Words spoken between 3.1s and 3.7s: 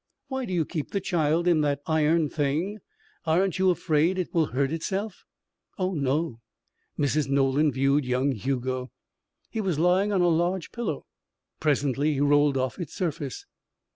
Aren't you